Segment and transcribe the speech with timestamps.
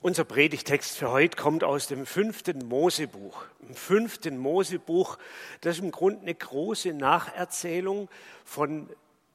[0.00, 3.42] Unser Predigtext für heute kommt aus dem fünften Mosebuch.
[3.68, 5.18] Im fünften Mosebuch,
[5.60, 8.08] das ist im Grunde eine große Nacherzählung
[8.44, 8.88] von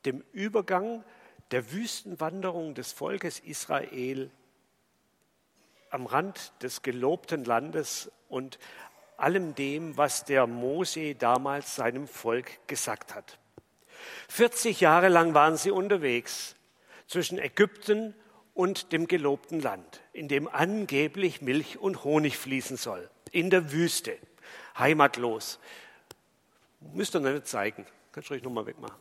[0.05, 1.04] dem Übergang
[1.52, 4.32] der Wüstenwanderung des Volkes Israel
[5.89, 8.57] am Rand des gelobten Landes und
[9.18, 13.38] allem dem, was der Mose damals seinem Volk gesagt hat.
[14.30, 16.55] 40 Jahre lang waren sie unterwegs
[17.07, 18.16] zwischen Ägypten
[18.54, 24.18] und dem gelobten Land, in dem angeblich Milch und Honig fließen soll, in der Wüste,
[24.78, 25.60] heimatlos.
[26.80, 28.97] Müsst ihr nicht zeigen, kannst du euch nochmal wegmachen.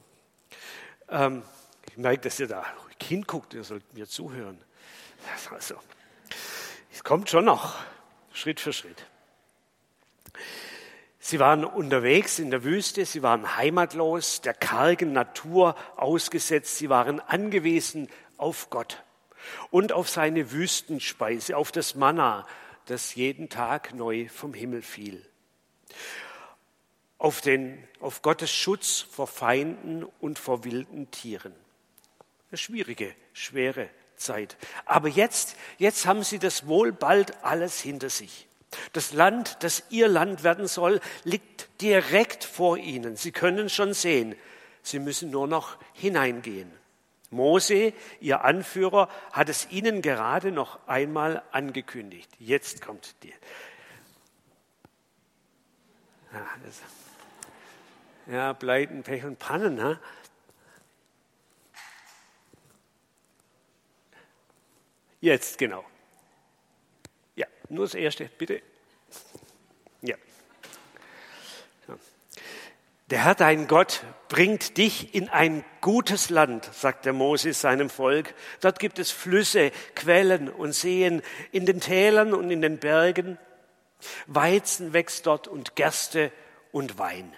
[1.08, 1.42] Ähm,
[1.90, 2.64] ich merke, dass ihr da
[3.02, 4.58] hinguckt, ihr sollt mir zuhören.
[5.50, 5.74] Also,
[6.92, 7.76] es kommt schon noch,
[8.32, 9.06] Schritt für Schritt.
[11.18, 17.20] Sie waren unterwegs in der Wüste, sie waren heimatlos, der kargen Natur ausgesetzt, sie waren
[17.20, 19.02] angewiesen auf Gott
[19.70, 22.46] und auf seine Wüstenspeise, auf das Manna,
[22.86, 25.24] das jeden Tag neu vom Himmel fiel.
[27.18, 31.54] Auf, den, auf Gottes Schutz vor Feinden und vor wilden Tieren.
[32.50, 34.56] Eine schwierige, schwere Zeit.
[34.84, 38.48] Aber jetzt, jetzt haben sie das wohl bald alles hinter sich.
[38.92, 43.16] Das Land, das ihr Land werden soll, liegt direkt vor ihnen.
[43.16, 44.34] Sie können schon sehen.
[44.82, 46.72] Sie müssen nur noch hineingehen.
[47.32, 52.30] Mose, ihr Anführer, hat es ihnen gerade noch einmal angekündigt.
[52.38, 53.32] Jetzt kommt die.
[56.32, 56.80] Ja, das,
[58.54, 59.74] Pleiten, Pech und Pannen.
[59.74, 59.98] Ne?
[65.20, 65.84] Jetzt, genau.
[67.36, 68.62] Ja, nur das Erste, bitte.
[73.12, 78.34] Der Herr, dein Gott, bringt dich in ein gutes Land, sagt der Moses seinem Volk.
[78.62, 83.36] Dort gibt es Flüsse, Quellen und Seen in den Tälern und in den Bergen.
[84.28, 86.32] Weizen wächst dort und Gerste
[86.70, 87.30] und Wein.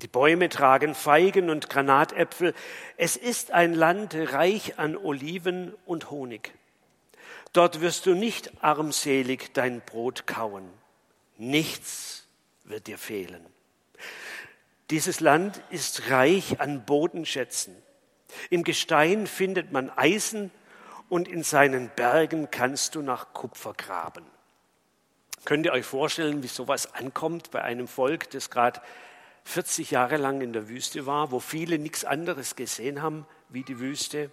[0.00, 2.54] Die Bäume tragen Feigen und Granatäpfel.
[2.96, 6.54] Es ist ein Land reich an Oliven und Honig.
[7.52, 10.70] Dort wirst du nicht armselig dein Brot kauen.
[11.36, 12.26] Nichts
[12.64, 13.46] wird dir fehlen.
[14.92, 17.74] Dieses Land ist reich an Bodenschätzen.
[18.50, 20.50] Im Gestein findet man Eisen
[21.08, 24.26] und in seinen Bergen kannst du nach Kupfer graben.
[25.46, 28.82] Könnt ihr euch vorstellen, wie sowas ankommt bei einem Volk, das gerade
[29.44, 33.78] 40 Jahre lang in der Wüste war, wo viele nichts anderes gesehen haben wie die
[33.78, 34.30] Wüste?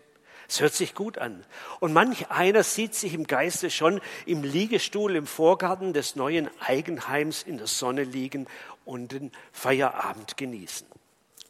[0.50, 1.46] Es hört sich gut an.
[1.80, 7.44] Und manch einer sieht sich im Geiste schon im Liegestuhl im Vorgarten des neuen Eigenheims
[7.44, 8.48] in der Sonne liegen
[8.84, 10.88] und den Feierabend genießen.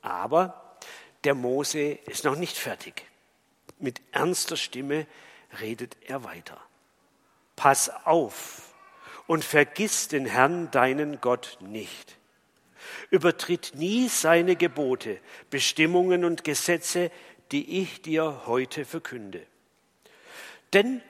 [0.02, 0.76] Aber
[1.24, 3.06] der Mose ist noch nicht fertig.
[3.80, 5.08] Mit ernster Stimme
[5.62, 6.60] redet er weiter.
[7.56, 8.74] Pass auf
[9.28, 12.18] und vergiss den Herrn, deinen Gott, nicht.
[13.12, 17.12] Übertritt nie seine Gebote, Bestimmungen und Gesetze,
[17.52, 19.46] die ich dir heute verkünde.
[20.74, 21.02] Denn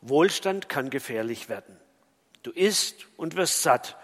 [0.00, 1.76] Wohlstand kann gefährlich werden.
[2.42, 3.96] Du isst und wirst satt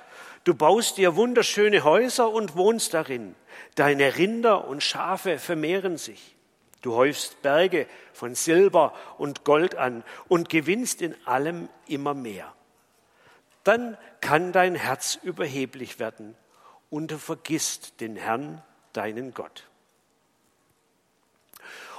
[0.45, 3.35] Du baust dir wunderschöne Häuser und wohnst darin.
[3.77, 6.37] Deine Rinder und Schafe vermehren sich.
[6.83, 12.53] Du häufst Berge von Silber und Gold an und gewinnst in allem immer mehr.
[13.65, 16.37] Dann kann dein Herz überheblich werden
[16.91, 18.63] und du vergisst den Herrn,
[18.93, 19.67] deinen Gott.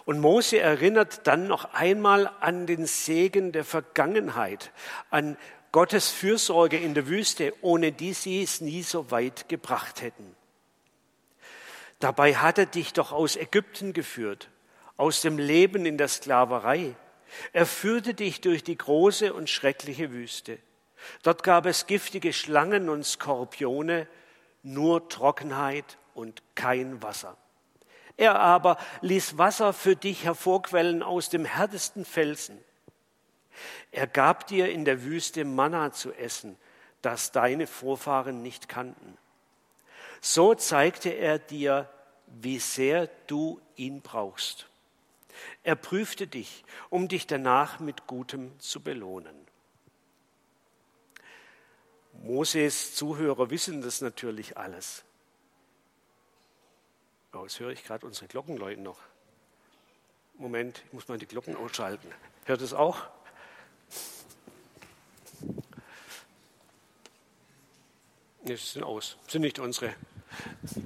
[0.05, 4.71] Und Mose erinnert dann noch einmal an den Segen der Vergangenheit,
[5.09, 5.35] an
[5.71, 10.35] Gottes Fürsorge in der Wüste, ohne die sie es nie so weit gebracht hätten.
[11.99, 14.49] Dabei hat er dich doch aus Ägypten geführt,
[14.95, 16.95] aus dem Leben in der Sklaverei.
[17.51, 20.59] Er führte dich durch die große und schreckliche Wüste.
[21.23, 24.07] Dort gab es giftige Schlangen und Skorpione,
[24.61, 27.37] nur Trockenheit und kein Wasser.
[28.17, 32.57] Er aber ließ Wasser für dich hervorquellen aus dem härtesten Felsen.
[33.91, 36.57] Er gab dir in der Wüste Manna zu essen,
[37.01, 39.17] das deine Vorfahren nicht kannten.
[40.21, 41.89] So zeigte er dir,
[42.27, 44.67] wie sehr du ihn brauchst.
[45.63, 49.35] Er prüfte dich, um dich danach mit Gutem zu belohnen.
[52.23, 55.03] Moses Zuhörer wissen das natürlich alles.
[57.35, 58.99] Oh, jetzt höre ich gerade unsere Glockenläuten noch.
[60.37, 62.09] Moment, ich muss mal die Glocken ausschalten.
[62.45, 63.01] Hört es auch?
[68.43, 69.17] Ne, sie sind aus.
[69.27, 69.93] Sind nicht unsere.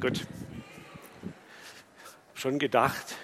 [0.01, 0.25] Gut.
[2.34, 3.16] Schon gedacht.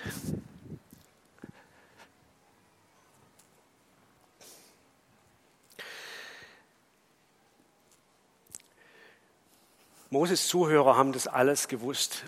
[10.11, 12.25] Moses Zuhörer haben das alles gewusst.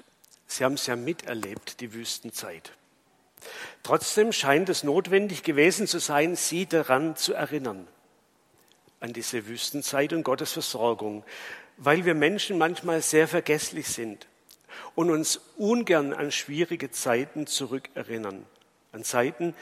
[0.47, 2.71] Sie haben es ja miterlebt, die Wüstenzeit.
[3.83, 7.87] Trotzdem scheint es notwendig gewesen zu sein, sie daran zu erinnern,
[8.99, 11.23] an diese Wüstenzeit und Gottes Versorgung,
[11.77, 14.27] weil wir Menschen manchmal sehr vergesslich sind
[14.95, 18.45] und uns ungern an schwierige Zeiten zurückerinnern.
[18.93, 19.53] An Zeiten,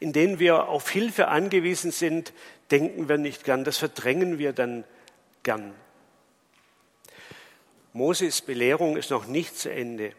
[0.00, 2.32] in denen wir auf Hilfe angewiesen sind,
[2.70, 4.84] denken wir nicht gern, das verdrängen wir dann
[5.42, 5.72] gern.
[7.94, 10.12] Moses Belehrung ist noch nicht zu Ende.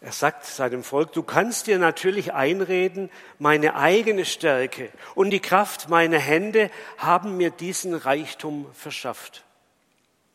[0.00, 5.88] Er sagt seinem Volk, du kannst dir natürlich einreden, meine eigene Stärke und die Kraft
[5.88, 9.44] meiner Hände haben mir diesen Reichtum verschafft.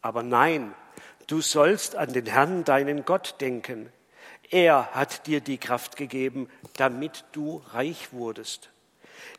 [0.02, 0.74] Aber nein,
[1.28, 3.90] du sollst an den Herrn, deinen Gott, denken.
[4.52, 8.70] Er hat dir die Kraft gegeben, damit du reich wurdest.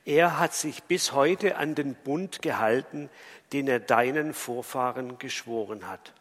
[0.06, 3.10] Er hat sich bis heute an den Bund gehalten,
[3.52, 6.14] den er deinen Vorfahren geschworen hat.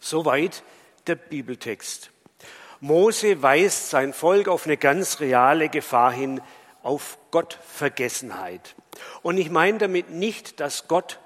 [0.00, 0.64] Soweit
[1.06, 2.10] der Bibeltext.
[2.80, 6.40] Mose weist sein Volk auf eine ganz reale Gefahr hin,
[6.82, 8.74] auf Gottvergessenheit.
[9.22, 11.18] Und ich meine damit nicht, dass Gott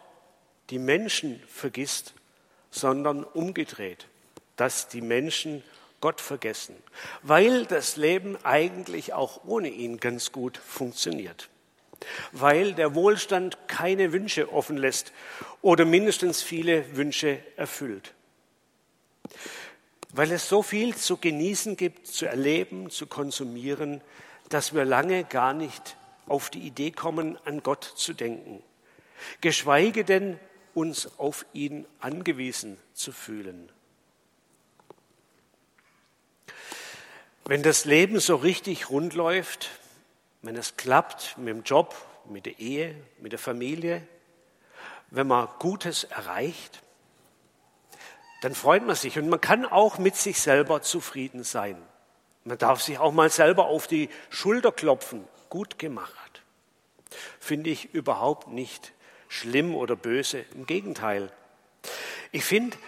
[0.70, 2.14] die Menschen vergisst,
[2.70, 4.06] sondern umgedreht,
[4.56, 5.62] dass die Menschen
[6.00, 6.76] Gott vergessen,
[7.22, 11.50] weil das Leben eigentlich auch ohne ihn ganz gut funktioniert,
[12.32, 15.12] weil der Wohlstand keine Wünsche offen lässt
[15.60, 18.14] oder mindestens viele Wünsche erfüllt
[20.12, 24.00] weil es so viel zu genießen gibt, zu erleben, zu konsumieren,
[24.48, 25.96] dass wir lange gar nicht
[26.26, 28.62] auf die Idee kommen, an Gott zu denken,
[29.40, 30.38] geschweige denn
[30.74, 33.70] uns auf ihn angewiesen zu fühlen.
[37.44, 39.70] Wenn das Leben so richtig rund läuft,
[40.42, 41.94] wenn es klappt mit dem Job,
[42.28, 44.06] mit der Ehe, mit der Familie,
[45.10, 46.82] wenn man Gutes erreicht,
[48.40, 51.76] dann freut man sich und man kann auch mit sich selber zufrieden sein.
[52.44, 55.24] Man darf sich auch mal selber auf die Schulter klopfen.
[55.50, 56.42] Gut gemacht.
[57.38, 58.92] Finde ich überhaupt nicht
[59.28, 60.44] schlimm oder böse.
[60.54, 61.30] Im Gegenteil.
[62.32, 62.78] Ich finde,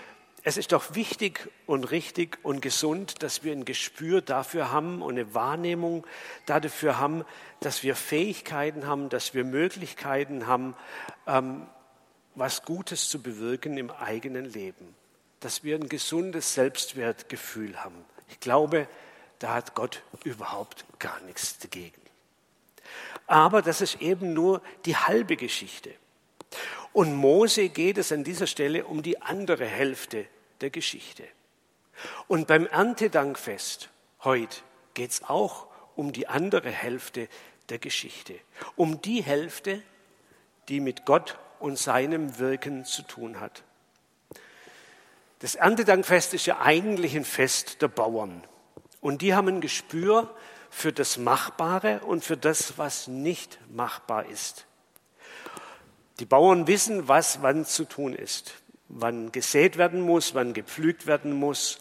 [0.42, 5.12] es ist doch wichtig und richtig und gesund, dass wir ein Gespür dafür haben und
[5.12, 6.06] eine Wahrnehmung
[6.46, 7.24] dafür haben,
[7.60, 10.74] dass wir Fähigkeiten haben, dass wir Möglichkeiten haben,
[11.26, 11.66] ähm,
[12.34, 14.96] was Gutes zu bewirken im eigenen Leben
[15.42, 18.04] dass wir ein gesundes Selbstwertgefühl haben.
[18.30, 18.88] Ich glaube,
[19.38, 22.00] da hat Gott überhaupt gar nichts dagegen.
[23.26, 25.92] Aber das ist eben nur die halbe Geschichte.
[26.92, 30.26] Und Mose geht es an dieser Stelle um die andere Hälfte
[30.60, 31.24] der Geschichte.
[32.28, 33.88] Und beim Erntedankfest
[34.24, 34.58] heute
[34.94, 35.66] geht es auch
[35.96, 37.28] um die andere Hälfte
[37.68, 38.38] der Geschichte.
[38.76, 39.82] Um die Hälfte,
[40.68, 43.62] die mit Gott und seinem Wirken zu tun hat.
[45.42, 48.44] Das Erntedankfest ist ja eigentlich ein Fest der Bauern.
[49.00, 50.32] Und die haben ein Gespür
[50.70, 54.66] für das Machbare und für das, was nicht machbar ist.
[56.20, 58.54] Die Bauern wissen, was wann zu tun ist,
[58.86, 61.80] wann gesät werden muss, wann gepflügt werden muss,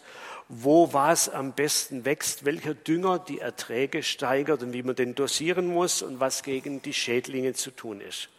[0.50, 5.68] wo was am besten wächst, welcher Dünger die Erträge steigert und wie man den dosieren
[5.68, 8.30] muss und was gegen die Schädlinge zu tun ist.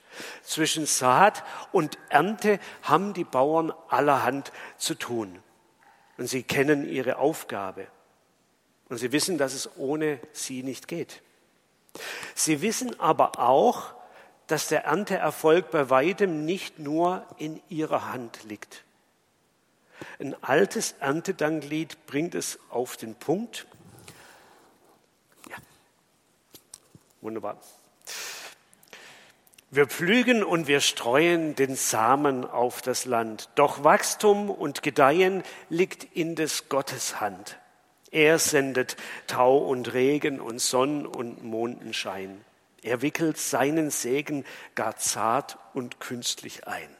[0.42, 5.42] Zwischen Saat und Ernte haben die Bauern allerhand zu tun.
[6.19, 7.87] Und sie kennen ihre Aufgabe.
[8.88, 11.23] Und sie wissen, dass es ohne sie nicht geht.
[12.35, 13.95] Sie wissen aber auch,
[14.47, 18.85] dass der Ernteerfolg bei weitem nicht nur in ihrer Hand liegt.
[20.19, 23.66] Ein altes Erntedanklied bringt es auf den Punkt.
[25.49, 25.57] Ja,
[27.21, 27.59] wunderbar.
[29.75, 33.49] Wir pflügen und wir streuen den Samen auf das Land.
[33.55, 37.59] Doch Wachstum und Gedeihen liegt in des Gottes Hand.
[38.11, 38.97] Er sendet
[39.29, 42.45] Tau und Regen und Sonn und Mondenschein.
[42.83, 46.95] Er wickelt seinen Segen gar zart und künstlich ein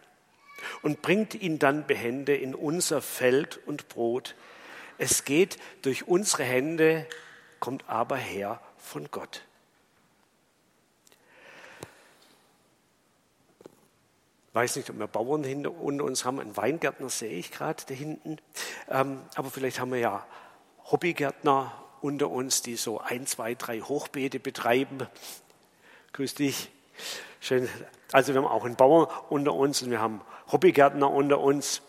[0.81, 4.35] und bringt ihn dann behende in unser Feld und Brot.
[4.97, 7.07] Es geht durch unsere Hände,
[7.61, 9.43] kommt aber her von Gott.
[14.53, 16.41] Weiß nicht, ob wir Bauern hinter unter uns haben.
[16.41, 18.39] Einen Weingärtner sehe ich gerade da hinten.
[18.89, 20.27] Ähm, aber vielleicht haben wir ja
[20.91, 25.07] Hobbygärtner unter uns, die so ein, zwei, drei Hochbeete betreiben.
[26.13, 26.71] Grüß dich.
[27.41, 27.69] Schön.
[28.13, 31.81] Also wir haben auch einen Bauer unter uns und wir haben Hobbygärtner unter uns.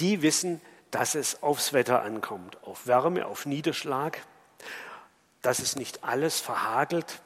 [0.00, 4.22] Die wissen, dass es aufs Wetter ankommt, auf Wärme, auf Niederschlag,
[5.40, 7.22] dass es nicht alles verhagelt,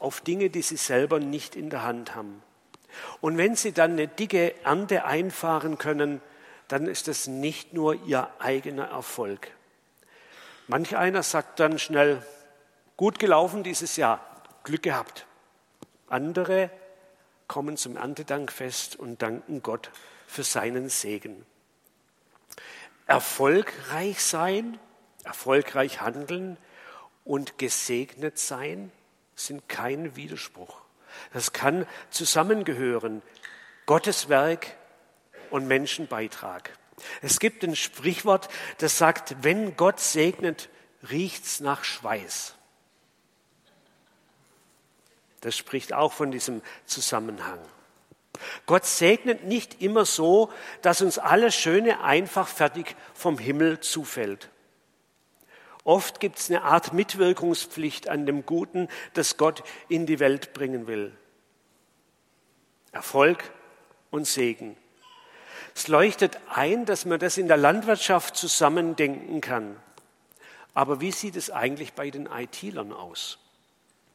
[0.00, 2.42] auf Dinge, die sie selber nicht in der Hand haben.
[3.20, 6.20] Und wenn sie dann eine dicke Ernte einfahren können,
[6.68, 9.50] dann ist das nicht nur ihr eigener Erfolg.
[10.68, 12.24] Manch einer sagt dann schnell,
[12.96, 14.24] gut gelaufen dieses Jahr,
[14.62, 15.26] Glück gehabt.
[16.08, 16.70] Andere
[17.48, 19.90] kommen zum Erntedankfest und danken Gott
[20.28, 21.44] für seinen Segen.
[23.06, 24.78] Erfolgreich sein,
[25.24, 26.56] erfolgreich handeln
[27.24, 28.92] und gesegnet sein
[29.34, 30.80] sind kein Widerspruch.
[31.32, 33.22] Das kann zusammengehören.
[33.86, 34.76] Gottes Werk
[35.50, 36.70] und Menschenbeitrag.
[37.22, 38.48] Es gibt ein Sprichwort,
[38.78, 40.68] das sagt, wenn Gott segnet,
[41.10, 42.54] riecht's nach Schweiß.
[45.40, 47.60] Das spricht auch von diesem Zusammenhang.
[48.66, 50.52] Gott segnet nicht immer so,
[50.82, 54.50] dass uns alles Schöne einfach fertig vom Himmel zufällt.
[55.90, 60.86] Oft gibt es eine Art Mitwirkungspflicht an dem Guten, das Gott in die Welt bringen
[60.86, 61.10] will.
[62.92, 63.42] Erfolg
[64.12, 64.76] und Segen.
[65.74, 69.74] Es leuchtet ein, dass man das in der Landwirtschaft zusammendenken kann.
[70.74, 73.40] Aber wie sieht es eigentlich bei den IT-Lern aus?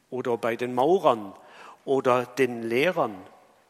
[0.08, 1.34] Oder bei den Maurern?
[1.84, 3.14] Oder den Lehrern?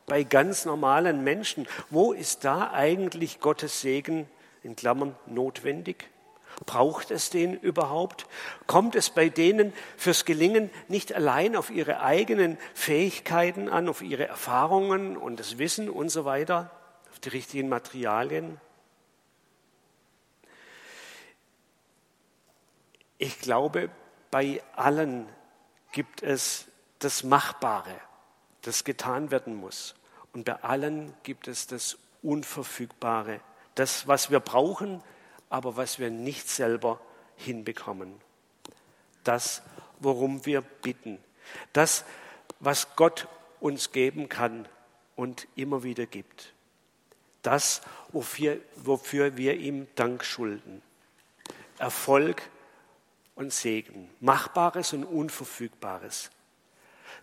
[0.06, 1.66] bei ganz normalen Menschen.
[1.90, 4.28] Wo ist da eigentlich Gottes Segen
[4.62, 6.08] in Klammern notwendig?
[6.64, 8.26] Braucht es den überhaupt?
[8.66, 14.26] Kommt es bei denen fürs Gelingen nicht allein auf ihre eigenen Fähigkeiten an, auf ihre
[14.26, 16.70] Erfahrungen und das Wissen und so weiter,
[17.10, 18.60] auf die richtigen Materialien?
[23.18, 23.90] Ich glaube,
[24.30, 25.28] bei allen
[25.92, 26.66] gibt es
[26.98, 27.94] das Machbare
[28.66, 29.94] das getan werden muss.
[30.32, 33.40] Und bei allen gibt es das Unverfügbare,
[33.74, 35.02] das, was wir brauchen,
[35.48, 37.00] aber was wir nicht selber
[37.36, 38.14] hinbekommen.
[39.24, 39.62] Das,
[39.98, 41.18] worum wir bitten.
[41.72, 42.04] Das,
[42.60, 43.28] was Gott
[43.60, 44.68] uns geben kann
[45.14, 46.52] und immer wieder gibt.
[47.42, 50.82] Das, wofür, wofür wir ihm Dank schulden.
[51.78, 52.42] Erfolg
[53.34, 54.10] und Segen.
[54.20, 56.30] Machbares und Unverfügbares.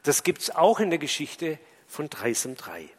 [0.03, 2.89] Das gibt es auch in der Geschichte von Dreisam 3.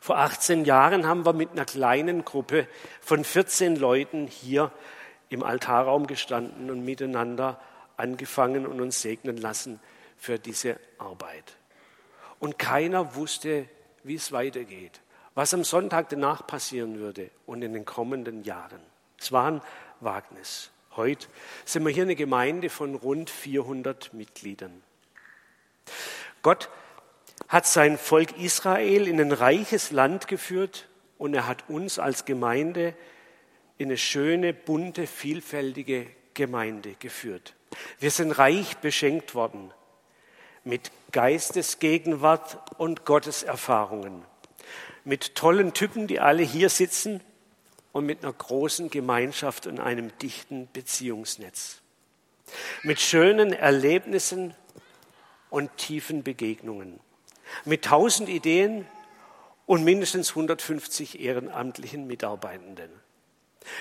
[0.00, 2.66] Vor 18 Jahren haben wir mit einer kleinen Gruppe
[3.00, 4.72] von 14 Leuten hier
[5.28, 7.60] im Altarraum gestanden und miteinander
[7.96, 9.80] angefangen und uns segnen lassen
[10.16, 11.56] für diese Arbeit.
[12.38, 13.66] Und keiner wusste,
[14.02, 15.00] wie es weitergeht,
[15.34, 18.80] was am Sonntag danach passieren würde und in den kommenden Jahren.
[19.18, 19.62] Es war ein
[20.00, 20.70] Wagnis.
[20.96, 21.28] Heute
[21.64, 24.82] sind wir hier eine Gemeinde von rund 400 Mitgliedern.
[26.42, 26.68] Gott
[27.48, 32.94] hat sein Volk Israel in ein reiches Land geführt und er hat uns als Gemeinde
[33.78, 37.54] in eine schöne, bunte, vielfältige Gemeinde geführt.
[37.98, 39.72] Wir sind reich beschenkt worden
[40.64, 44.24] mit Geistesgegenwart und Gotteserfahrungen,
[45.04, 47.20] mit tollen Typen, die alle hier sitzen
[47.92, 51.80] und mit einer großen Gemeinschaft und einem dichten Beziehungsnetz,
[52.82, 54.54] mit schönen Erlebnissen
[55.50, 57.00] und tiefen Begegnungen.
[57.64, 58.86] Mit tausend Ideen
[59.66, 62.90] und mindestens 150 ehrenamtlichen Mitarbeitenden.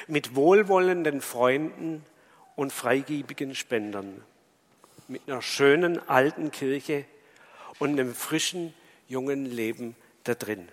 [0.07, 2.05] Mit wohlwollenden Freunden
[2.55, 4.23] und freigebigen Spendern.
[5.07, 7.05] Mit einer schönen alten Kirche
[7.79, 8.73] und einem frischen,
[9.07, 10.69] jungen Leben da drin.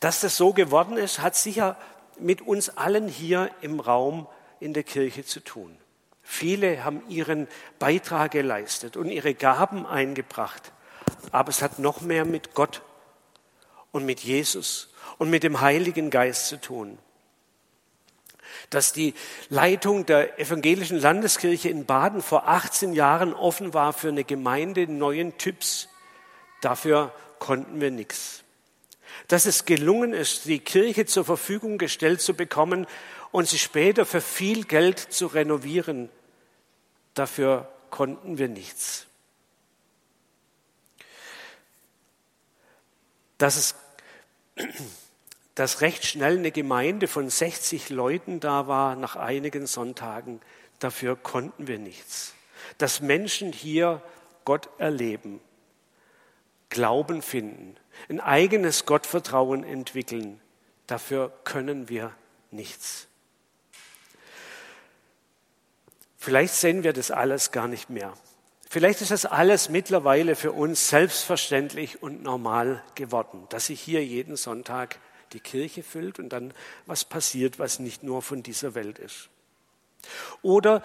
[0.00, 1.78] Dass das so geworden ist, hat sicher
[2.18, 4.26] mit uns allen hier im Raum
[4.60, 5.76] in der Kirche zu tun.
[6.22, 7.48] Viele haben ihren
[7.78, 10.72] Beitrag geleistet und ihre Gaben eingebracht.
[11.32, 12.82] Aber es hat noch mehr mit Gott
[13.92, 16.98] und mit Jesus und mit dem Heiligen Geist zu tun.
[18.70, 19.14] Dass die
[19.48, 25.36] Leitung der evangelischen Landeskirche in Baden vor 18 Jahren offen war für eine Gemeinde neuen
[25.38, 25.88] Typs,
[26.60, 28.42] dafür konnten wir nichts.
[29.28, 32.86] Dass es gelungen ist, die Kirche zur Verfügung gestellt zu bekommen
[33.30, 36.08] und sie später für viel Geld zu renovieren.
[37.14, 39.06] Dafür konnten wir nichts.
[43.44, 43.74] Dass es
[45.54, 50.40] dass recht schnell eine Gemeinde von 60 Leuten da war nach einigen Sonntagen,
[50.78, 52.32] dafür konnten wir nichts.
[52.78, 54.00] Dass Menschen hier
[54.46, 55.42] Gott erleben,
[56.70, 57.76] Glauben finden,
[58.08, 60.40] ein eigenes Gottvertrauen entwickeln,
[60.86, 62.12] dafür können wir
[62.50, 63.08] nichts.
[66.16, 68.14] Vielleicht sehen wir das alles gar nicht mehr.
[68.74, 74.34] Vielleicht ist das alles mittlerweile für uns selbstverständlich und normal geworden, dass sich hier jeden
[74.34, 74.98] Sonntag
[75.32, 76.52] die Kirche füllt und dann
[76.84, 79.28] was passiert, was nicht nur von dieser Welt ist.
[80.42, 80.82] Oder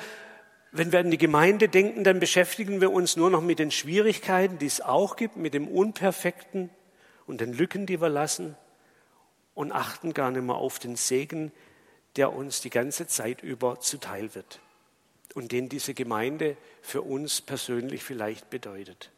[0.72, 4.60] Wenn wir an die Gemeinde denken, dann beschäftigen wir uns nur noch mit den Schwierigkeiten,
[4.60, 6.70] die es auch gibt, mit dem Unperfekten
[7.26, 8.56] und den Lücken, die wir lassen
[9.56, 11.52] und achten gar nicht mehr auf den Segen,
[12.18, 14.60] der uns die ganze Zeit über zuteil wird
[15.40, 19.10] und den diese Gemeinde für uns persönlich vielleicht bedeutet.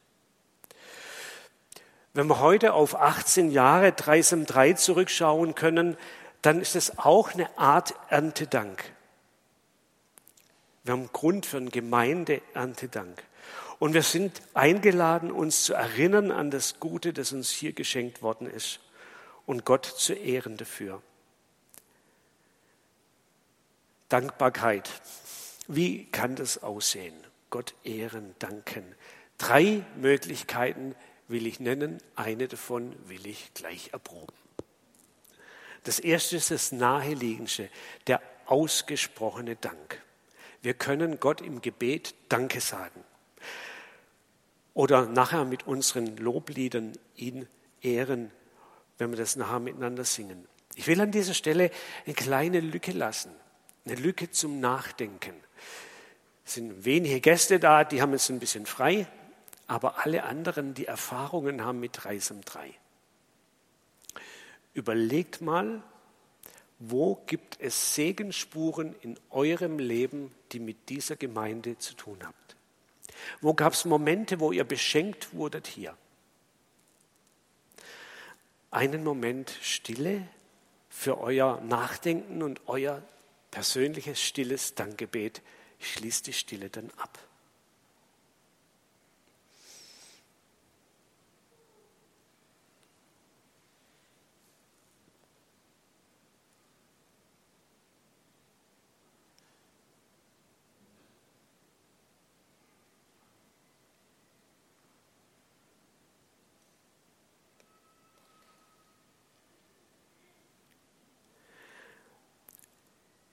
[2.14, 5.98] Wenn wir heute auf 18 Jahre 3 3 zurückschauen können,
[6.44, 8.84] dann ist es auch eine Art Erntedank.
[10.84, 13.24] Wir haben Grund für einen Gemeindeerntedank.
[13.80, 18.46] Und wir sind eingeladen, uns zu erinnern an das Gute, das uns hier geschenkt worden
[18.46, 18.80] ist
[19.48, 21.02] und Gott zu ehren dafür.
[24.10, 24.88] Dankbarkeit.
[25.74, 27.14] Wie kann das aussehen?
[27.50, 28.84] Gott ehren, danken.
[29.38, 30.96] Drei Möglichkeiten
[31.30, 32.00] will ich nennen.
[32.18, 34.36] Eine davon will ich gleich erproben.
[35.86, 37.70] Das erste ist das Naheliegendste,
[38.08, 40.02] der ausgesprochene Dank.
[40.62, 43.06] Wir können Gott im Gebet Danke sagen.
[44.74, 47.48] Oder nachher mit unseren Lobliedern ihn
[47.82, 48.30] ehren,
[48.98, 50.50] wenn wir das nachher miteinander singen.
[50.76, 51.72] Ich will an dieser Stelle
[52.06, 53.32] eine kleine Lücke lassen,
[53.86, 55.34] eine Lücke zum Nachdenken.
[56.46, 59.08] Es sind wenige Gäste da, die haben jetzt ein bisschen frei,
[59.68, 62.74] aber alle anderen, die Erfahrungen haben mit Reisem 3.
[64.74, 65.82] Überlegt mal,
[66.80, 72.56] wo gibt es Segenspuren in eurem Leben, die mit dieser Gemeinde zu tun habt?
[73.40, 75.96] Wo gab es Momente, wo ihr beschenkt wurdet hier?
[78.72, 80.28] Einen Moment Stille
[80.90, 83.02] für euer Nachdenken und euer
[83.52, 85.42] persönliches stilles Dankgebet.
[85.82, 87.18] Ich schließe die Stille dann ab.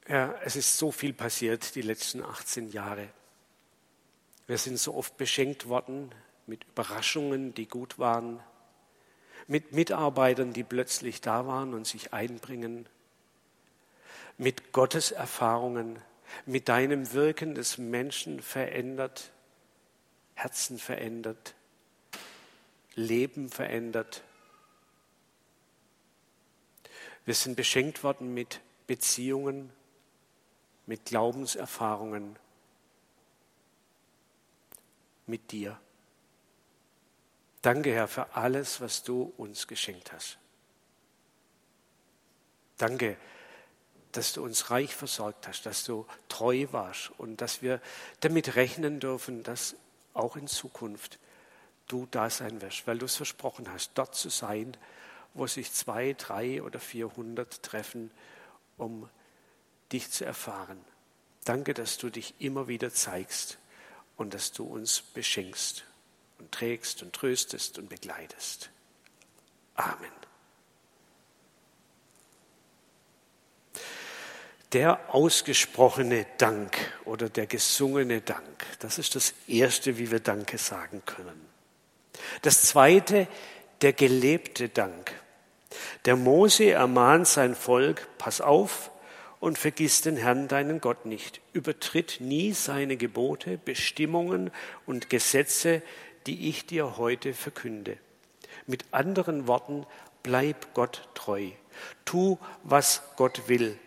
[0.09, 3.11] Ja, es ist so viel passiert die letzten 18 Jahre.
[4.47, 6.14] Wir sind so oft beschenkt worden
[6.47, 8.40] mit Überraschungen, die gut waren,
[9.49, 12.88] mit Mitarbeitern, die plötzlich da waren und sich einbringen,
[14.38, 15.99] mit Gottes Erfahrungen,
[16.47, 19.31] mit deinem Wirken des Menschen verändert,
[20.33, 21.55] Herzen verändert,
[22.94, 24.23] Leben verändert.
[27.27, 29.71] Wir sind beschenkt worden mit Beziehungen,
[30.88, 32.38] mit Glaubenserfahrungen
[35.27, 35.79] mit dir.
[37.61, 40.38] Danke, Herr, für alles, was du uns geschenkt hast.
[42.79, 43.18] Danke,
[44.12, 47.83] dass du uns reich versorgt hast, dass du treu warst und dass wir
[48.20, 49.77] damit rechnen dürfen, dass
[50.14, 51.18] auch in Zukunft
[51.87, 54.74] du da sein wirst, weil du es versprochen hast, dort zu sein,
[55.35, 58.11] wo sich zwei, drei oder vierhundert treffen,
[58.79, 59.11] um
[59.92, 60.79] dich zu erfahren.
[61.44, 63.59] Danke, dass du dich immer wieder zeigst
[64.16, 65.85] und dass du uns beschenkst
[66.38, 68.70] und trägst und tröstest und begleitest.
[69.74, 70.12] Amen.
[74.74, 81.03] Der ausgesprochene Dank oder der gesungene Dank, das ist das Erste, wie wir Danke sagen
[81.07, 81.48] können.
[82.42, 83.29] Das Zweite,
[83.81, 85.14] der gelebte Dank.
[86.05, 88.90] Der Mose ermahnt sein Volk, pass auf,
[89.40, 91.40] und vergiss den Herrn, deinen Gott nicht.
[91.53, 94.51] Übertritt nie seine Gebote, Bestimmungen
[94.87, 95.83] und Gesetze,
[96.27, 97.98] die ich dir heute verkünde.
[98.66, 99.87] Mit anderen Worten,
[100.22, 101.51] bleib Gott treu.
[102.05, 103.79] Tu, was Gott will.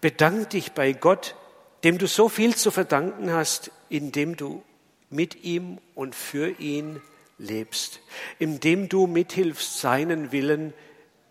[0.00, 1.36] Bedank dich bei Gott,
[1.84, 4.62] dem du so viel zu verdanken hast, indem du
[5.10, 7.00] mit ihm und für ihn
[7.38, 8.00] lebst,
[8.38, 10.74] indem du mithilfst, seinen Willen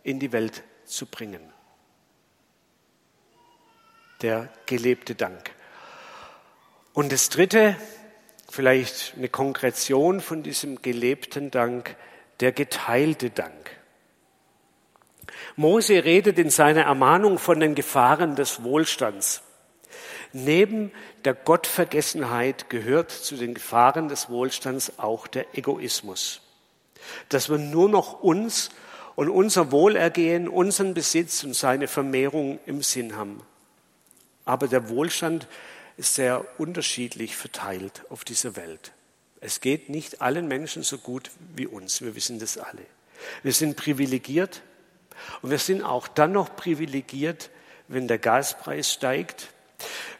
[0.03, 1.41] in die Welt zu bringen
[4.21, 5.51] der gelebte Dank.
[6.93, 7.75] Und das Dritte,
[8.49, 11.95] vielleicht eine Konkretion von diesem gelebten Dank,
[12.39, 13.71] der geteilte Dank.
[15.55, 19.41] Mose redet in seiner Ermahnung von den Gefahren des Wohlstands.
[20.33, 20.91] Neben
[21.25, 26.41] der Gottvergessenheit gehört zu den Gefahren des Wohlstands auch der Egoismus.
[27.29, 28.69] Dass wir nur noch uns
[29.15, 33.41] und unser Wohlergehen, unseren Besitz und seine Vermehrung im Sinn haben.
[34.47, 35.47] Aber der Wohlstand
[35.97, 38.93] ist sehr unterschiedlich verteilt auf dieser Welt.
[39.39, 42.01] Es geht nicht allen Menschen so gut wie uns.
[42.01, 42.85] Wir wissen das alle.
[43.43, 44.63] Wir sind privilegiert
[45.41, 47.49] und wir sind auch dann noch privilegiert,
[47.87, 49.49] wenn der Gaspreis steigt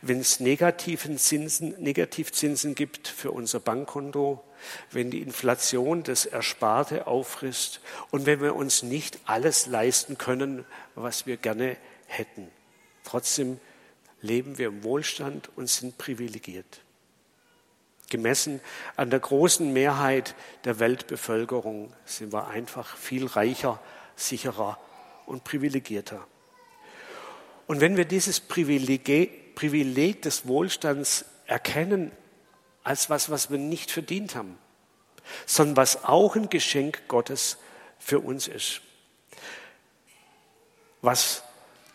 [0.01, 4.43] wenn es negativen Zinsen, Negativzinsen gibt für unser Bankkonto,
[4.91, 11.25] wenn die Inflation das Ersparte auffrisst und wenn wir uns nicht alles leisten können, was
[11.25, 12.47] wir gerne hätten.
[13.03, 13.59] Trotzdem
[14.21, 16.82] leben wir im Wohlstand und sind privilegiert.
[18.10, 18.62] Gemessen
[18.95, 23.82] an der großen Mehrheit der Weltbevölkerung sind wir einfach viel reicher,
[24.15, 24.80] sicherer
[25.25, 26.25] und privilegierter.
[27.67, 32.12] Und wenn wir dieses Privileg, Privileg des Wohlstands erkennen
[32.84, 34.58] als was, was wir nicht verdient haben,
[35.45, 37.58] sondern was auch ein Geschenk Gottes
[37.99, 38.82] für uns ist,
[41.01, 41.43] was,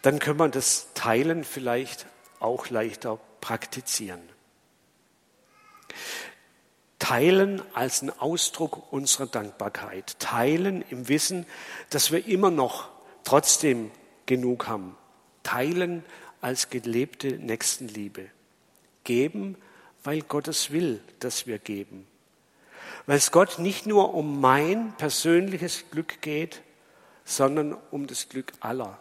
[0.02, 2.06] dann können wir das Teilen vielleicht
[2.40, 4.20] auch leichter praktizieren.
[6.98, 10.18] Teilen als ein Ausdruck unserer Dankbarkeit.
[10.20, 11.46] Teilen im Wissen,
[11.90, 12.90] dass wir immer noch
[13.24, 13.90] trotzdem
[14.26, 14.96] genug haben.
[15.42, 16.04] Teilen
[16.40, 18.26] als gelebte Nächstenliebe.
[19.04, 19.56] Geben,
[20.04, 22.06] weil Gott es will, dass wir geben.
[23.06, 26.62] Weil es Gott nicht nur um mein persönliches Glück geht,
[27.24, 28.98] sondern um das Glück aller.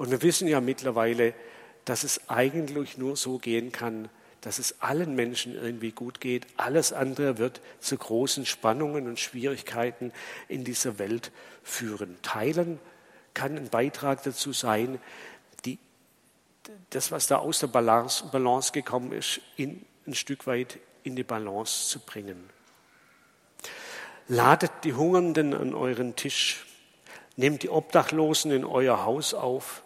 [0.00, 1.34] Und wir wissen ja mittlerweile,
[1.84, 4.08] dass es eigentlich nur so gehen kann,
[4.40, 6.46] dass es allen Menschen irgendwie gut geht.
[6.56, 10.10] Alles andere wird zu großen Spannungen und Schwierigkeiten
[10.48, 11.32] in dieser Welt
[11.62, 12.16] führen.
[12.22, 12.78] Teilen
[13.34, 14.98] kann ein Beitrag dazu sein,
[15.66, 15.78] die,
[16.88, 21.24] das, was da aus der Balance, Balance gekommen ist, in, ein Stück weit in die
[21.24, 22.48] Balance zu bringen.
[24.28, 26.64] Ladet die Hungernden an euren Tisch,
[27.36, 29.82] nehmt die Obdachlosen in euer Haus auf,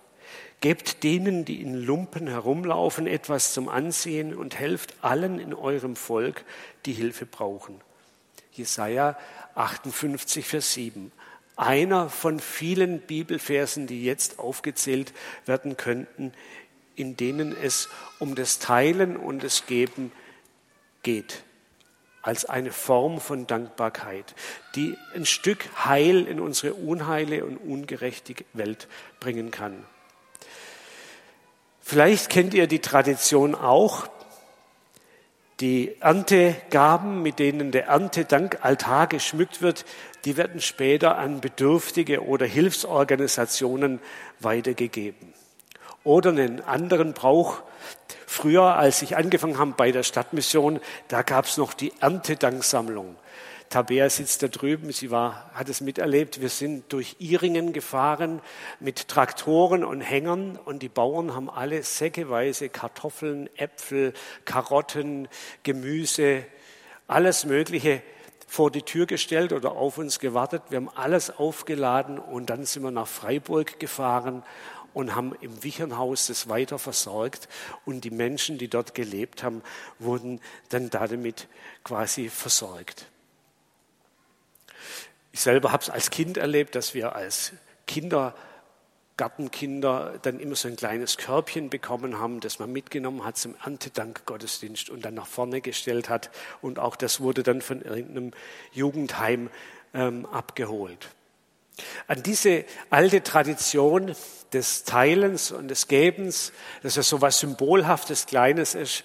[0.65, 6.43] Gebt denen, die in Lumpen herumlaufen, etwas zum Ansehen und helft allen in eurem Volk,
[6.87, 7.83] die Hilfe brauchen.
[8.51, 9.19] Jesaja
[9.57, 11.13] 58, Vers 7.
[11.57, 15.13] Einer von vielen Bibelversen, die jetzt aufgezählt
[15.45, 16.33] werden könnten,
[16.97, 20.13] in denen es um das Teilen und das Geben
[21.03, 21.43] geht,
[22.23, 24.35] als eine Form von Dankbarkeit,
[24.77, 28.89] die ein Stück Heil in unsere unheile und ungerechte Welt
[29.21, 29.85] bringen kann.
[31.87, 34.09] Vielleicht kennt ihr die Tradition auch,
[35.61, 39.85] die Erntegaben, mit denen der Erntedankaltar geschmückt wird,
[40.25, 44.01] die werden später an Bedürftige oder Hilfsorganisationen
[44.41, 45.35] weitergegeben.
[46.05, 47.61] Oder einen anderen Brauch.
[48.27, 53.15] Früher, als ich angefangen habe bei der Stadtmission, da gab es noch die Erntedanksammlung.
[53.75, 56.41] Tabea sitzt da drüben, sie war, hat es miterlebt.
[56.41, 58.41] Wir sind durch Iringen gefahren
[58.79, 64.13] mit Traktoren und Hängern und die Bauern haben alle säckeweise Kartoffeln, Äpfel,
[64.45, 65.27] Karotten,
[65.65, 66.45] Gemüse,
[67.09, 68.01] alles Mögliche
[68.47, 70.63] vor die Tür gestellt oder auf uns gewartet.
[70.69, 74.45] Wir haben alles aufgeladen und dann sind wir nach Freiburg gefahren
[74.93, 77.49] und haben im Wichernhaus das weiter versorgt
[77.85, 79.63] und die Menschen, die dort gelebt haben,
[79.99, 81.49] wurden dann damit
[81.83, 83.11] quasi versorgt.
[85.35, 87.51] Ich selber habe es als Kind erlebt, dass wir als
[87.89, 88.37] Kinder,
[89.17, 94.91] Gartenkinder dann immer so ein kleines Körbchen bekommen haben, das man mitgenommen hat zum Erntedankgottesdienst
[94.91, 96.31] und dann nach vorne gestellt hat.
[96.63, 98.31] Und auch das wurde dann von irgendeinem
[98.71, 99.51] Jugendheim
[99.93, 101.09] ähm, abgeholt.
[102.07, 104.15] An diese alte Tradition
[104.53, 106.53] des Teilens und des Gebens,
[106.85, 109.03] dass es so was Symbolhaftes, Kleines ist,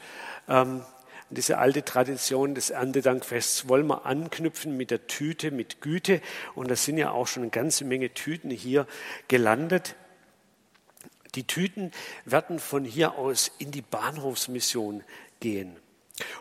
[0.48, 0.84] ähm,
[1.30, 6.22] an diese alte Tradition des Erntedankfests wollen wir anknüpfen mit der Tüte, mit Güte.
[6.56, 8.88] Und da sind ja auch schon eine ganze Menge Tüten hier
[9.28, 9.96] gelandet.
[11.36, 11.92] Die Tüten
[12.26, 15.04] werden von hier aus in die Bahnhofsmission
[15.40, 15.76] gehen.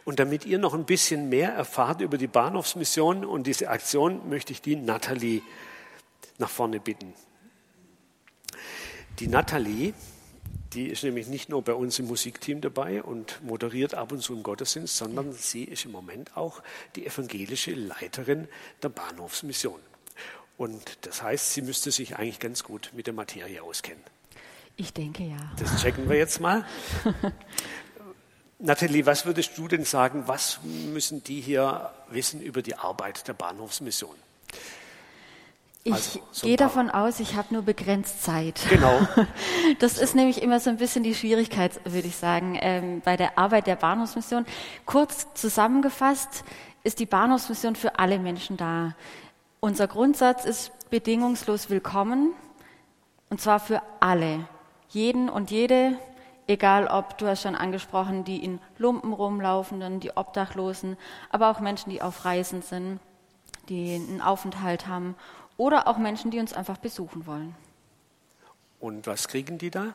[0.05, 4.53] Und damit ihr noch ein bisschen mehr erfahrt über die Bahnhofsmission und diese Aktion, möchte
[4.53, 5.43] ich die Nathalie
[6.39, 7.13] nach vorne bitten.
[9.19, 9.93] Die Nathalie
[10.73, 14.35] die ist nämlich nicht nur bei uns im Musikteam dabei und moderiert ab und zu
[14.35, 16.63] im Gottesdienst, sondern sie ist im Moment auch
[16.95, 18.49] die evangelische Leiterin
[18.83, 19.81] der Bahnhofsmission.
[20.59, 24.03] Und das heißt, sie müsste sich eigentlich ganz gut mit der Materie auskennen.
[24.77, 25.53] Ich denke ja.
[25.59, 26.67] Das checken wir jetzt mal.
[28.59, 33.35] Nathalie, was würdest du denn sagen, was müssen die hier wissen über die Arbeit der
[33.35, 34.17] Bahnhofsmission?
[35.85, 38.61] Ich also, so gehe davon aus, ich habe nur begrenzt Zeit.
[38.69, 39.01] Genau.
[39.81, 43.39] Das ist nämlich immer so ein bisschen die Schwierigkeit, würde ich sagen, ähm, bei der
[43.39, 44.47] Arbeit der Bahnhofsmission.
[44.87, 46.43] Kurz zusammengefasst
[46.85, 48.95] ist die Bahnhofsmission für alle Menschen da.
[49.61, 52.33] Unser Grundsatz ist bedingungslos willkommen
[53.29, 54.49] und zwar für alle.
[54.89, 55.99] Jeden und jede,
[56.47, 60.97] egal ob, du hast schon angesprochen, die in Lumpen rumlaufenden, die Obdachlosen,
[61.31, 63.01] aber auch Menschen, die auf Reisen sind,
[63.69, 65.15] die einen Aufenthalt haben
[65.59, 67.55] oder auch Menschen, die uns einfach besuchen wollen.
[68.81, 69.93] Und was kriegen die da?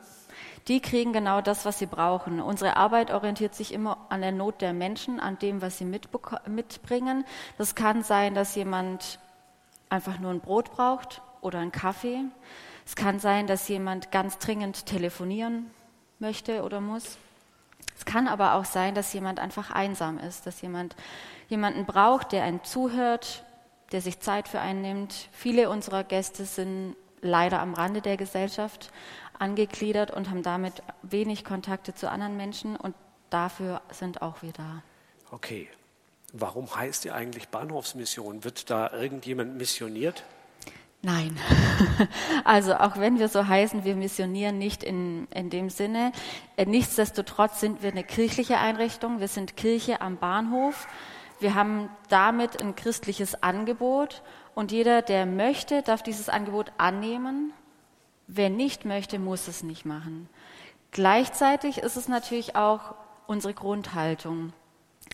[0.68, 2.40] Die kriegen genau das, was sie brauchen.
[2.40, 7.24] Unsere Arbeit orientiert sich immer an der Not der Menschen, an dem, was sie mitbringen.
[7.58, 9.18] Das kann sein, dass jemand
[9.88, 12.24] einfach nur ein Brot braucht oder einen Kaffee.
[12.84, 15.70] Es kann sein, dass jemand ganz dringend telefonieren
[16.18, 17.16] möchte oder muss.
[17.96, 20.94] Es kann aber auch sein, dass jemand einfach einsam ist, dass jemand
[21.48, 23.44] jemanden braucht, der einen zuhört,
[23.94, 25.28] der sich Zeit für einen nimmt.
[25.30, 28.90] Viele unserer Gäste sind leider am Rande der Gesellschaft
[29.38, 32.96] angegliedert und haben damit wenig Kontakte zu anderen Menschen und
[33.30, 34.82] dafür sind auch wir da.
[35.30, 35.68] Okay.
[36.32, 38.42] Warum heißt die eigentlich Bahnhofsmission?
[38.42, 40.24] Wird da irgendjemand missioniert?
[41.02, 41.38] Nein.
[42.44, 46.12] Also auch wenn wir so heißen, wir missionieren nicht in, in dem Sinne.
[46.56, 49.20] Äh, nichtsdestotrotz sind wir eine kirchliche Einrichtung.
[49.20, 50.88] Wir sind Kirche am Bahnhof.
[51.40, 54.22] Wir haben damit ein christliches Angebot
[54.54, 57.52] und jeder, der möchte, darf dieses Angebot annehmen.
[58.26, 60.28] Wer nicht möchte, muss es nicht machen.
[60.92, 62.94] Gleichzeitig ist es natürlich auch
[63.26, 64.52] unsere Grundhaltung.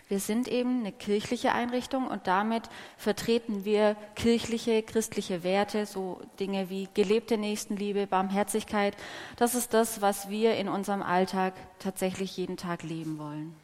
[0.08, 2.64] Wir sind eben eine kirchliche Einrichtung und damit
[2.96, 8.96] vertreten wir kirchliche, christliche Werte, so Dinge wie gelebte Nächstenliebe, Barmherzigkeit.
[9.36, 13.54] Das ist das, was wir in unserem Alltag tatsächlich jeden Tag leben wollen.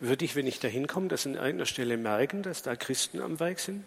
[0.00, 3.40] Würde ich, wenn ich da hinkomme, das an einer Stelle merken, dass da Christen am
[3.40, 3.84] Werk sind?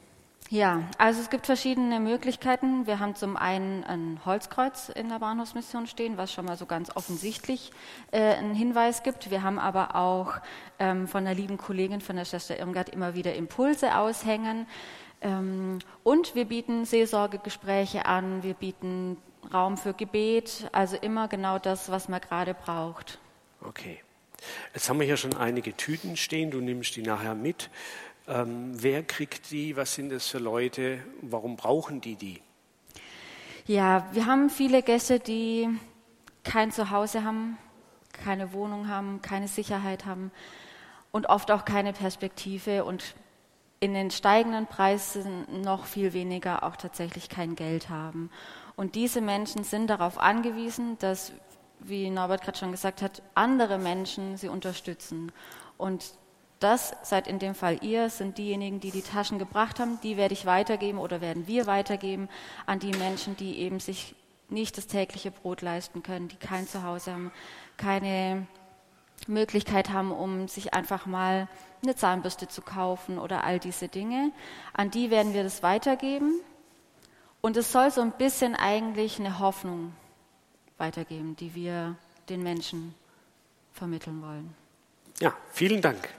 [0.51, 2.85] Ja, also es gibt verschiedene Möglichkeiten.
[2.85, 6.93] Wir haben zum einen ein Holzkreuz in der Bahnhofsmission stehen, was schon mal so ganz
[6.93, 7.71] offensichtlich
[8.11, 9.31] äh, einen Hinweis gibt.
[9.31, 10.33] Wir haben aber auch
[10.77, 14.67] ähm, von der lieben Kollegin von der Schwester Irmgard immer wieder Impulse aushängen.
[15.21, 19.15] Ähm, und wir bieten Seelsorgegespräche an, wir bieten
[19.53, 23.19] Raum für Gebet, also immer genau das, was man gerade braucht.
[23.61, 24.01] Okay.
[24.73, 27.69] Jetzt haben wir hier schon einige Tüten stehen, du nimmst die nachher mit.
[28.27, 29.75] Ähm, wer kriegt die?
[29.75, 30.99] Was sind das für Leute?
[31.21, 32.41] Warum brauchen die die?
[33.65, 35.69] Ja, wir haben viele Gäste, die
[36.43, 37.57] kein Zuhause haben,
[38.11, 40.31] keine Wohnung haben, keine Sicherheit haben
[41.11, 43.15] und oft auch keine Perspektive und
[43.79, 48.29] in den steigenden Preisen noch viel weniger auch tatsächlich kein Geld haben.
[48.75, 51.31] Und diese Menschen sind darauf angewiesen, dass,
[51.83, 55.31] wie Norbert gerade schon gesagt hat, andere Menschen sie unterstützen.
[55.77, 56.13] Und
[56.59, 60.33] das seid in dem Fall ihr, sind diejenigen, die die Taschen gebracht haben, die werde
[60.33, 62.29] ich weitergeben oder werden wir weitergeben
[62.67, 64.15] an die Menschen, die eben sich
[64.49, 67.31] nicht das tägliche Brot leisten können, die kein Zuhause haben,
[67.77, 68.45] keine
[69.27, 71.47] Möglichkeit haben, um sich einfach mal
[71.81, 74.31] eine Zahnbürste zu kaufen oder all diese Dinge.
[74.73, 76.41] An die werden wir das weitergeben.
[77.41, 79.93] Und es soll so ein bisschen eigentlich eine Hoffnung
[80.81, 81.95] weitergeben, die wir
[82.27, 82.93] den Menschen
[83.71, 84.53] vermitteln wollen.
[85.19, 86.09] Ja, vielen Dank.